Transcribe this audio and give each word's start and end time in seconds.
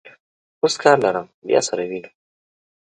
اوس 0.61 0.73
کار 0.81 0.97
لرم، 1.03 1.27
بیا 1.47 1.61
سره 1.67 1.83
وینو. 1.89 2.09